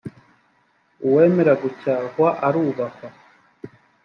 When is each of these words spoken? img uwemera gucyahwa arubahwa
img 0.03 1.03
uwemera 1.07 1.53
gucyahwa 1.61 2.27
arubahwa 2.47 3.07